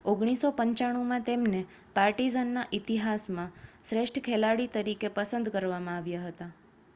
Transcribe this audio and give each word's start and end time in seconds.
1995માં 0.03 1.25
તેમને 1.25 1.59
પાર્ટિઝનના 1.95 2.63
ઇતિહાસમાં 2.71 3.53
શ્રેષ્ઠ 3.83 4.23
ખેલાડી 4.23 4.69
તરીકે 4.71 5.13
પસંદ 5.13 5.53
કરવામાં 5.53 5.97
આવ્યા 5.97 6.27
હતા 6.27 6.51